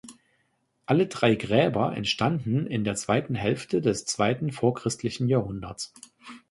[0.87, 5.93] Alle drei Gräber entstanden in der zweiten Hälfte des zweiten vorchristlichen Jahrhunderts.